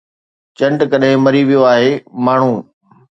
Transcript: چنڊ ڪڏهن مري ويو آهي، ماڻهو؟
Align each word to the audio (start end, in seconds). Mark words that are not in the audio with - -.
چنڊ 0.57 0.79
ڪڏهن 0.91 1.17
مري 1.25 1.41
ويو 1.49 1.61
آهي، 1.73 1.91
ماڻهو؟ 2.25 2.53